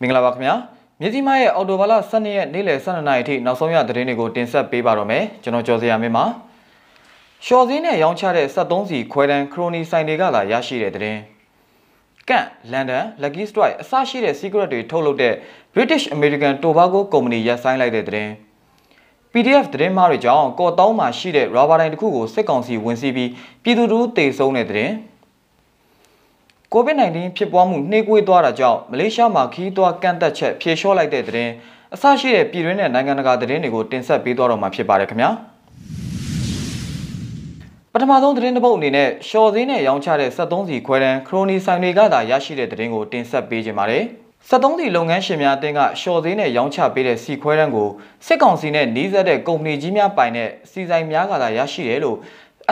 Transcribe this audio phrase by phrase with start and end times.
[0.00, 0.54] မင်္ဂလာပါခင်ဗျာ
[1.00, 6.24] မြစီမရဲ့အော်တိုဘာလ12ရက်နေ့လယ်12နာရီထိနောက်ဆုံးရသတင်းတွေကိုတင်ဆက်ပေးပါတော့မယ်ကျွန်တော်ကျော်စရာမင်းပါ
[7.46, 11.20] ရှော်စင်းနဲ့ရောင်းချတဲ့73စီခွဲတန်းခရိုနီဆိုင်တွေကလာရရှိတဲ့သတင်း
[12.28, 15.34] ကန့်လန်ဒန် Lucky Strike အစရှိတဲ့ secret တွေထုတ်လုပ်တဲ့
[15.74, 18.30] British American Tobacco Company ရပ်ဆိုင်းလိုက်တဲ့သတင်း
[19.32, 23.30] PDF သတင်းမှားတွေကြောင့်ကော်တောင်းမှာရှိတဲ့ rubber တိုင်းတစ်ခုကိုစစ်ကောင်စီဝင်စီးပြီး
[23.62, 24.92] ပြည်သူတို့တေဆုံးတဲ့သတင်း
[26.74, 31.52] COVID-19 ဖြစ်ပွားမှုနှေးကွေးသွားတာကြောင့်မလေးရှားမှာခီးသွွားကန့်သက်ချက်ဖြေလျှော့လိုက်တဲ့သတင်း
[31.94, 35.30] အစရှိတဲ့ပြည်တွင်းနဲ့နိုင်ငံတကာသတင်းတွေကိုတင်ဆက်ပေးသွားတော့မှာဖြစ်ပါတယ်ခင်ဗျာ
[37.92, 44.04] ပထမဆုံးသတင်းတစ်ပုဒ်အနေနဲ့ရှော်စင်းနဲ့ရောင်းချတဲ့73စီခွဲတန်းခရိုနီဆိုင်တွေကသာရရှိတဲ့သတင်းကိုတင်ဆက်ပေးခြင်းပါတယ်
[44.48, 47.88] 73စီလုပ်ငန်းရှင်များအသင်းကရှော်စင်းနဲ့ရောင်းချပေးတဲ့စီခွဲတန်းကို
[48.26, 52.16] စစ်ကောင်စီနဲ့နှီးစပ်တဲ့ကုမ္ပဏီကြီးများပိုင်တဲ့စီဆိုင်များကသာရရှိတယ်လို့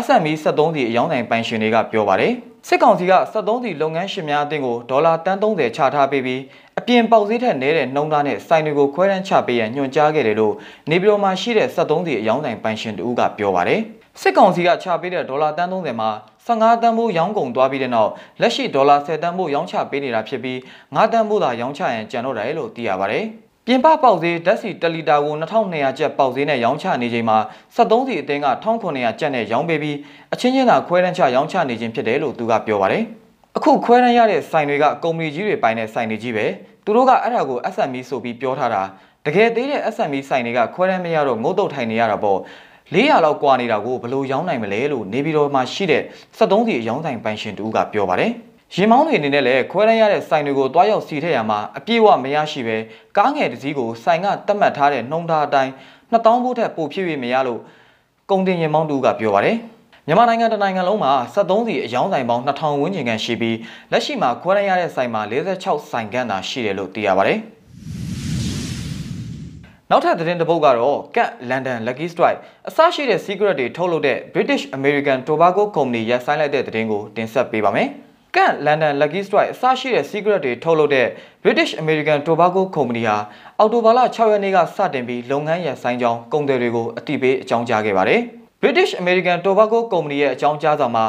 [0.05, 2.35] SME 73စီအယောင်းဆိုင်ပိုင်ရှင်တွေကပြောပါတယ်
[2.69, 6.41] စစ်ကောင်စီက73စီလုပ်ငန်းရှင်များအသင်းကိုဒေါ်လာတန်း30ချထားပေးပြီး
[6.79, 10.55] အပြင်ပေါက်ဈေးထက်နည်းတဲ့နှုန်းသားနဲ့စိုင်တွေကိုခွဲတန်းချပေးရန်ညွှန်ကြားခဲ့တယ်လို့
[10.91, 13.81] နေပြည်တော်မှာရှိတဲ့73စီအယောင်းဆိုင်ပိုင်ရှင်တူကပြောပါတယ်
[14.21, 16.11] စစ်ကောင်စီကချပေးတဲ့ဒေါ်လာတန်း30မှာ
[16.47, 20.59] 15တန်းဖိုးရောင်းကုန်သွားပြီးတဲ့နောက်လက်ရှိဒေါ်လာ10တန်းဖိုးရောင်းချပေးနေတာဖြစ်ပြီး
[20.95, 23.25] 9တန်းဖိုးသာရောင်းချရန်ကြံတော့တယ်လို့သိရပါတယ်
[23.67, 27.39] ပြင်ပပေါက်ဈေးဓာတ်ဆီ1လီတာကို2200ကျပ်ပေါက်ဈေးနဲ့ရောင်းချနေချိန်မှာ
[27.77, 29.97] 73စီအသင်းက1900ကျပ်နဲ့ရောင်းပေးပြီး
[30.35, 33.03] အချင်းချင်းသာခွဲတန်းချရောင်းချနေခြင်းဖြစ်တယ်လို့သူကပြောပါတယ်။
[33.57, 36.47] အခုခွဲတန်းရတဲ့ဆိုင်တွေကကုမ္ပဏီကြီးတွေပိုင်တဲ့ဆိုင်တွေကြီးပဲ။
[36.85, 38.83] သူတို့ကအဲ့ဒါကို SME ဆိုပြီးပြောထားတာ
[39.27, 42.39] တကယ်သေးတဲ့ SME ဆိုင်တွေကခွဲတန်းမရတော့ငုတ်တုတ်ထိုင်နေရတာပေါ့။
[42.93, 46.03] 400လောက်ကွာနေတာကိုဘယ်လိုရောင်းနိုင်မလဲလို့နေပြည်တော်မှာရှိတဲ့
[46.39, 48.33] 73စီအယောင်းဆိုင်ပိုင်ရှင်တူကပြောပါတယ်။
[48.77, 52.77] ရင်မောင်းတွေအနေနဲ့လည်းခွဲရမ်းရတဲ့ဆိုင်တွေကိုတွားရောက်စီထည့်ရမှာအပြည့်အဝမရရှိပဲ
[53.17, 55.73] ကားငယ်တစ်စီးကိုဆိုင်ကတတ်မှတ်ထားတဲ့နှုံသားအတိုင်း
[56.13, 57.61] 2000ဘို့ထက်ပိုဖြစ်၍မရလို့
[58.31, 59.57] ကုန်တင်ရင်မောင်းတူကပြောပါတယ်
[60.07, 63.57] မြန်မာနိုင်ငံတနိုင်ငံလုံးမှာ73စီအယောင်းဆိုင်ပေါင်း2000ဝန်းကျင်ခန့်ရှိပြီး
[63.93, 67.39] လက်ရှိမှာခွဲရမ်းရတဲ့ဆိုင်မှာ46ဆိုင်ခန့်သာရှိတယ်လို့သိရပါတယ်
[69.91, 77.91] နောက်ထပ်သတင်းတစ်ပုဒ်ကတော့ကတ်လန်ဒန် Lucky Strike အစရှိတဲ့ secret တွေထုတ်လုပ်တဲ့ British American Tobacco Company ရပ်ဆိုင်းလိုက်တဲ့သတင်းကိုတင်ဆက်ပေးပါမယ်။
[78.37, 81.07] ကန့်လန်ဒန် Lucky Strike အစရှိတဲ့ secret တွေထုတ်လုပ်တဲ့
[81.45, 83.17] British American Tobacco Company ဟာ
[83.59, 88.21] အော်တိုဘာလ6ရက်နေ့ကစတင်ပြီးလုပ်ငန်းရပ်ဆိုင်းကြောင်းကုန်သည်တွေကိုအတိပေးအကြောင်းကြားခဲ့ပါတယ်။
[88.63, 91.05] British American Tobacco Company ရဲ့အကြောင်းကြားစာမှာ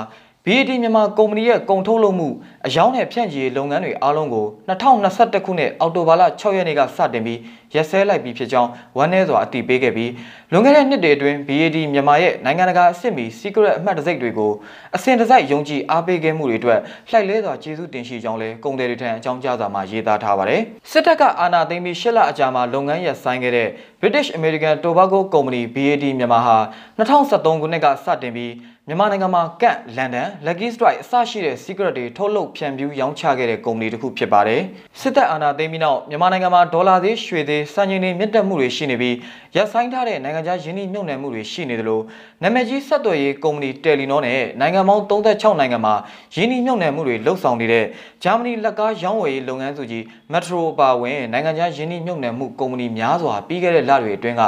[0.45, 2.29] BAT မြန်မာကုမ္ပဏီရဲ့ကုန်ထုတ်လုပ်မှု
[2.65, 7.39] အယောင်းနဲ့ဖြန့်ချီရေးလုပ်ငန်းတွေအားလုံးကို2021ခုနှစ်အောက်တိုဘာလ6ရက်နေ့ကစတင်ပြီး
[7.73, 10.11] ရက်စဲလိုက်ပြီးဖြစ်ကြောင်းဝမ်းနည်းစွာအတည်ပြုခဲ့ပြီး
[10.51, 14.51] လွန်ခဲ့တဲ့နှစ်တွေအတွင်း BAT မြန်မာရဲ့နိုင်ငံတကာအဆင့်မီ secret အမှတ်တံဆိပ်တွေကို
[14.95, 20.61] အစဉ်တစိုက်ယုံကြည်အားပေးခဲ့မှုတွေအတွက်လှိုက်လဲစွာကျေးဇူးတင်ရှိကြောင်းလည်းကုန်တယ်တွေထံအကြောင်းကြားစာမှာရေးသားထားပါတယ်
[20.91, 23.69] စစ်တပ်ကအာဏာသိမ်းပြီးရှစ်လအကြာမှာလုပ်ငန်းရပ်ဆိုင်းခဲ့တဲ့
[24.01, 26.57] British American Tobacco Company BAT မြန်မာဟာ
[26.97, 28.51] 2013ခုနှစ်ကစတင်ပြီး
[28.89, 34.61] မြန်မာနိုင်ငံမှာကန့်လန်ဒန် Lucky Strike အစရှိတဲ့ secret တွေထုတ်လုပ်ဖြန့်ဖြူးရောင်းချခဲ့တဲ့ကုမ္ပဏီတစ်ခုဖြစ်ပါတယ်
[34.99, 39.15] စစ်တပ်အာဏာသိမ်းပြီးနောက်မြန်မာနိုင်ငံမှာဒေါ်လာသေးရွှေသေးစံချိန်တွေမြင့်တက်မှုတွေရှိနေပြီး
[39.55, 41.99] ရပ်ဆိုင်းထားတဲ့နိုင်ငံခြားယင်းနှိမ့်ညွှန်နယ်မှုတွေရှိနေသလို
[42.43, 45.95] နာမည်ကြီးဆက်သွယ်ရေးကုမ္ပဏီတယ်လီနောနဲ့နိုင်ငံပေါင်း36နိုင်ငံမှာ
[46.35, 47.85] ယင်းနှိမ့်ညွှန်နယ်မှုတွေလှုပ်ဆောင်နေတဲ့
[48.23, 54.43] ဂျာမနီလက်ကားရောင်းဝယ်ရေးလုပ်ငန်းစုကြီး Metro ပါဝင်နိုင်ငံခြားယင်းနှိမ့်ညွှန်နယ်မှုကုမ္ပဏီများစွာပြီးခဲ့တဲ့လတွေအတွင်းက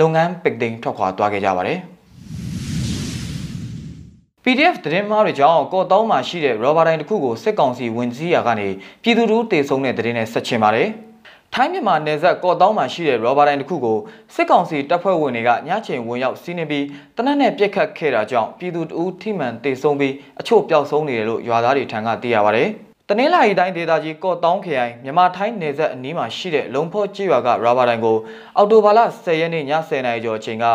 [0.00, 1.80] လုပ်ငန်းပိတ်သိမ်းထွက်ခွာသွားခဲ့ကြပါတယ်။
[4.50, 8.68] PDF သတင်းမှားတွေကြောင့်ကော့တောင်းမှာရှိတဲ့ရောဘာတိုင်းတစ်ခုကိုစစ်ကောင်စီဝင်စည်းရာကနေ
[9.02, 10.88] ပြည်သူတို့တေဆုံးတဲ့သတင်းနဲ့ဆက်ချင်ပါတယ်။
[11.54, 13.98] ထိုင်းမြန်မာနယ်စပ်ကော့တောင်းမှာရှိတဲ့ရောဘာတိုင်းတစ်ခုကို
[14.34, 16.84] စစ်ကောင်စီတပ်ဖွဲ့ဝင်တွေကညချိန်ဝင်ရောက်စီးနင်းပြီး
[17.16, 22.68] တနက်နဲ့ပြစ်ခတ်ခဲ့တာကြောင့်ပြည်သူတဦးထိမှန်တေဆုံးပြီးအချို့ပျောက်ဆုံးနေတယ်လို့ရွာသားတွေထံကသိရပါတယ်။
[23.08, 28.16] တနင်္လာရီတိုင်းဒေသကြီးကော့တောင်းခရိုင်မြန်မာထိုင်းနယ်စပ်အနီးမှာရှိတဲ့လုံဖော့ကျေးရွာကရာဘာတိုင်းကို
[28.56, 30.66] အော်တိုဘာလ10ရက်နေ့ည10:00နာရီကျော်အချိန်က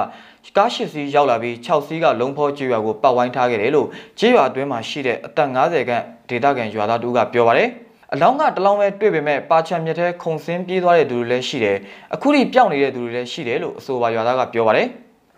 [0.57, 3.87] ကားရှစ်စီးရောက်လာပြီး6စီးကလုံဖောကျွေးရွာကိုပတ်ဝိုင်းထားခဲ့တယ်လို့
[4.19, 7.69] ကျေးရွာအတွင်းမှာရှိတဲ့အသက်50ခန့်ဒေသခံရွာသားတူကပြောပါတယ်
[8.13, 11.77] အလောင်းကတလောင်းပဲတွေ့ပေမဲ့ပါချံမြက်ထဲခုံစင်းပြေးသွားတဲ့သူတွေလည်းရှိတယ်
[12.13, 14.87] အခုထိပျောက်နေတဲ့သူတွေလည်းရှိတယ်လို့အဆိုပါရွာသားကပြောပါတယ်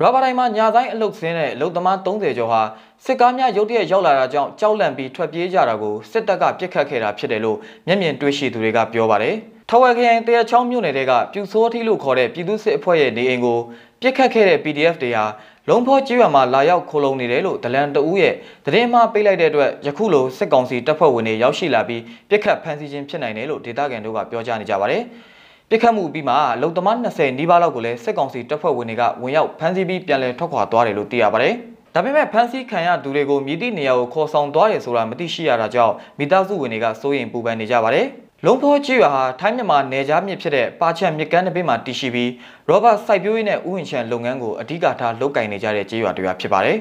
[0.01, 2.61] ရဘာတိုင်းမှာညာဆိုင်အလုတ်စင်းတဲ့အလုတ်သမား30ကျော်ဟာ
[3.05, 7.57] စစ်ကားများရုတ်တရက်ရောက်လာတာကြောင့်ကြောက်လန့်ပြီးထွက်ပြေးကြတာကိုစစ်တပ်ကပြစ်ခတ်ခဲ့တာဖြစ်တယ်လို့
[7.87, 9.35] မျက်မြင်တွေ့ရှိသူတွေကပြောပါတယ်။
[9.69, 13.59] ထဝယ်ခရိုင်တရချောင်းမြို့နယ်ကပြူစောထီလို့ခေါ်တဲ့ပြည်သူ့စစ်အဖွဲ့ရဲ့နေအိမ်ကို
[14.05, 15.25] ပြစ်ခတ်ခဲ့တဲ့ PDF တွေဟာ
[15.69, 18.33] လုံဖောကျွော်မှာလာရောက်ခိုလုံနေတယ်လို့ဒလန်တဦးရဲ့
[18.65, 25.03] သတင်းမှာပေးလိုက်တဲ့အတွက်ယခုလိုစစ်ကောင်စီတပ်ဖွဲ့ဝင်တွေရောက်ရှိလာပြီးပြစ်ခတ်ဖမ်းဆီးခြင်းဖြစ်နိုင်တယ်လို့ဒေသခံတို့ကပြောကြားနေကြပါတယ်။
[25.69, 31.53] ပြစ်ခတ်မှုပြီးမှလုံသမား20နီးပါးလောက်ကိုလည်းစစ်ကောင်စီတပ်ဖွဲ့ဝင်တွေကဝင်ရောက်ဖမ်းဆီးပြီးပြန်လည်ထွက်ခွာသွားတယ်လို့သိရပါတယ်။
[31.95, 38.07] ဒါပေမဲ့ဖမ်းဆီးခံရသူတွေကိုမြည်သည့်နေရာကိုခေါ်ဆောင်သွားတယ်ဆိုတာမသိရှိရတာကြောင့်မိသားစုဝင်တွေကစိုးရိမ်ပူပန်နေကြပါတယ်။
[38.47, 42.31] လုံးဖောကြီးရွာဟာထိုင်းမြန်မာနယ်ခြားမြစ်ဖြစ်တဲ့ပါချံမြစ်ကမ်းတစ်ပင်မှာတည်ရှိပြီး
[42.69, 46.77] ရောဘတ်စိုက်ပျိုးရေးနဲ့ဥယျာဉ်ခြံလုပ်ငန်းကိုအဓိကထားလုပ်ကိုင်နေကြတဲ့ကြေးရွာတွေဖြစ်ပါတယ်။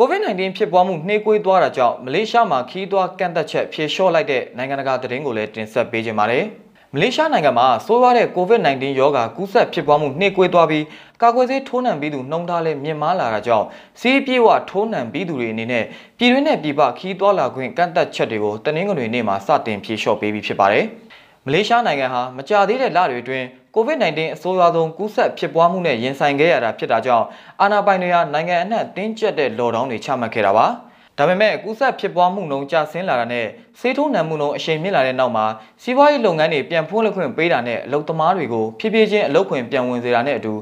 [0.00, 6.44] COVID-19 ဖြစ်ပွားမှုနှေးကွေးသွားတာကြောင့်မလေးရှားမှာခီးသွွားကန့်သက်ချက်ဖြေလျှော့လိုက်တဲ့နိုင်ငံတကာသတင်းကိုလည်းတင်ဆက်ပေးကြပါမယ်။
[6.94, 10.84] မလေးရှားနိုင်ငံမှာဆိုးရွားတဲ့ COVID-19 ရောဂါကူးစက်ဖြစ်ပွားမှုနှေးကွေးသွားပြီး
[11.22, 13.66] ကာကွယ်ဆေးထိုးနှံပြီးသူနှုံထားလဲမြင့်မားလာတာကြောင့်
[14.00, 15.84] စီးပြေးဝထိုးနှံပြီးသူတွေအနေနဲ့
[16.18, 20.84] ပြည်တွင်းနဲ့ပြည်ပခီးသွွားလာခွင့်ကန့်သက်ချက်တွေကိုတနင်္ဂနွေနေ့မှာစတင်ဖြေလျှော့ပေးပြီးဖြစ်ပါတယ်။
[21.46, 23.46] မလေးရှားနိုင်ငံဟာမကြာသေးတဲ့လတွေအတွင်း
[23.76, 27.26] COVID-19 အဆိုးရွားဆုံးကူးစက်ဖြစ်ပွားမှုနဲ့ရင်ဆိုင်ခဲ့ရတာဖြစ်တာကြောင့်
[27.60, 30.66] အာဏာပိုင်တွေဟာနိုင်ငံအနှံ့တင်းကျပ်တဲ့လော်ဒေါင်းတွေချမှတ်ခဲ့တာပါ။
[31.18, 33.46] ဒါပေမဲ့ကူးစက်ဖြစ်ပွားမှုနှုန်းကျဆင်းလာတာနဲ့
[33.80, 35.46] ဆေးထိုးနှံမှုနှုန်းအရှိန်မြင့်လာတဲ့နောက်မှာ
[35.82, 40.52] စီးပွားရေးလုပ်ငန်းတွေပြန်ဖွင့်လှစ်ခွင့်ပေးတာနဲ့အလုပ်သမားတွေကိုဖြည်းဖြည်းချင်းအလုပ်ခွင်ပြန်ဝင်စေတာနဲ့အတူ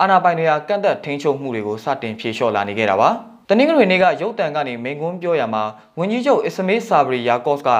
[0.00, 3.08] အာဏာပိုင်တွေကကန့်သက်ထိန်းချုပ်မှုတွေကိုစတင်ဖြေလျှော့လာနေခဲ့တာပါ။
[3.48, 5.62] တနင်္ဂနွေနေ့ကရုတ်တံကနေမိန်ကွန်းပြောရမှာ
[5.98, 7.70] ဝန်ကြီးချုပ်အစ္စမေးဆာဘရီယာကော့စ်က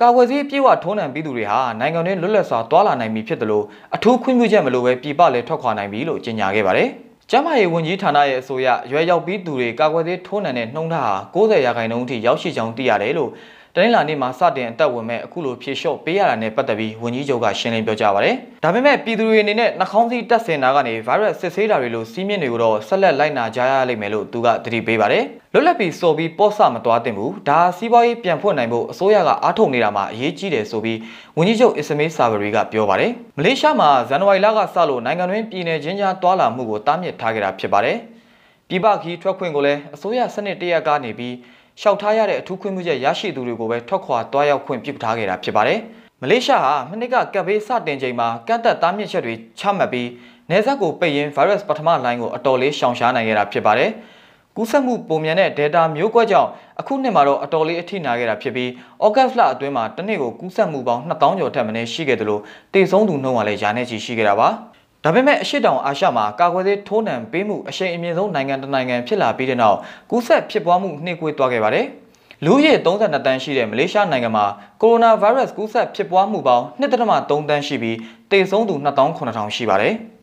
[0.00, 6.88] ကာကွယ်ဆေးပြေဝထုံးနှံပြီးသူတွေဟာနိုင်ငံတွင်းလွတ်လပ်စွာတွာလာနိုင်ပြီဖြစ်တယ်လို့အထူးခွင့်ပြုချက်မလိုပဲပြည်ပလည်းထွက်ခွာနိုင်ပြီလို့ကြေညာခဲ့ပါတယ်။
[7.30, 13.30] ကျန်းမာရေးဝန်ကြီးဌာနရဲ့အဆိုအရရွယ်ရောက်ပြီးသူတွေကာကွယ်ဆေးထိုးနှံတဲ့နှုန်းထားဟာ90ရာခိုင်နှုန်းအထိရောက်ရှိကြောင်းသိရတယ်လို့
[13.76, 18.34] တနင်္လာနေ့မှာစတင်အသက်ဝင်မဲ့အခုလိုဖြေလျှော့ပေးရတာနဲ့ပတ်သက်ပြီးဝန်ကြီးချုပ်ကရှင်းလင်းပြောကြားပါတယ်။
[18.64, 30.98] ဒါပေမဲ့ပြည်သူတွေအနေနဲ့နှာခေါင်းစည်းတက်ဆင်တာကနေဗိုင်းရပ်စစ်ဆေးတာတွေလိုစီးမြင့်တွေကိုတော့ဆက်လက်လိုက်နာကြရလိမ့်မယ်လို့သူကသတိပေးပါတယ်။လွတ်လပ်ပြီးစော်ပြီးပေါ့ဆမသွားသင့်ဘူး။ဒါစီးပွားရေးပြန်ဖွင့်နိုင်ဖို့အစိုးရကအားထုတ်နေတာမှာအရေးကြီးတယ်ဆိုပြီး
[31.38, 37.96] ဝန်ကြီးချုပ်အစ္စမေးဆာဘရီကပြောပါတယ်။မလေးရှားမှာဇန်နဝါရီလကစလို့နိုင်ငံတွင်းပြည်내ချင်းကြားတွာလာမှုကိုတားမြစ်ထားခဲ့တာဖြစ်ပါတယ်။
[38.68, 41.34] ပြည်ပခီးထွက်ခွင့်ကိုလည်းအစိုးရစနစ်တရက်ကနေပြီး
[41.80, 45.78] လျှောက်ထားရတဲ့အထူးခွင့်ပြုချက်ရရှိသူတွေကိုပဲထွက်ခွာသွားရောက်ခွင့်ပြုထားခဲ့တာဖြစ်ပါတယ်။
[46.22, 50.08] မလေးရှားဟာမနှစ်ကကပ်ဘေးစတင်ချိန်မှာကန့်သက်တားမြစ်ချက်တွေချမှတ်ပြီး
[50.50, 53.90] နေဆက်ကိုပိတ်ရင်း virus ပထမလိုင်းကိုအတော်လေးရှောင်ရှားနိုင်ခဲ့တာဖြစ်ပါတယ်။
[54.56, 56.48] ကူးစက်မှုပုံမြန်တဲ့ data မျိုးကွက်ကြောင့်
[56.80, 58.68] အခုနှစ်မှာတော့အတော်လေးအထိနာခဲ့တာဖြစ်ပြီး
[59.06, 62.42] August လအတွင်းမှာတစ်နေ့ကိုကူးစက်မှုပေါင်း2000ကျော်ထက်မနည်းရှိခဲ့တယ်လို့
[62.74, 64.48] တေဆုံးသူနှုန်းကလည်းယာနဲ့ချီရှိခဲ့တာပါ။
[65.04, 69.78] ဒါပေမဲ့အရှိတောင်အာရှမှာကာကွယ်ဆေးထိုးနှံပေးမှုအရှိန်အမြင့်ဆုံးနိုင်ငံတစ်နိုင်ငံဖြစ်လာပြီးတဲ့နောက်
[70.10, 71.86] ကူးစက်ဖြစ်ပွားမှုနှိမ့်ကွေးသွားခဲ့ပါတယ်။
[72.44, 74.44] လူဦးရေ32တန်းရှိတဲ့မလေးရှားနိုင်ငံမှာ
[74.82, 77.96] ကိုရိုနာဗိုင်းရပ်စ်ကူးစက်ဖြစ်ပွားမှုပေါင်း1.3တန်းရှိပြီး
[78.30, 79.94] သေဆုံးသူ2900ရှိပါတယ်။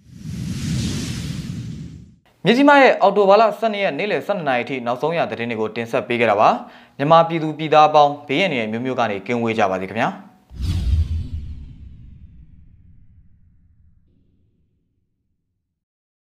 [2.46, 6.50] မြစီမရဲ့အော်တိုဘာလ12ရက်နေ့လယ်12နာရီထိနောက်ဆုံးရသတင်းတွေကိုတင်ဆက်ပေးခဲ့တာပါ။
[6.98, 10.10] မြန်မာပြည်သူပြည်သားအပေါင်းဘေးရန်တွေမျိုးမျိုးကနေကင်းဝေးကြပါစေခင်ဗျာ။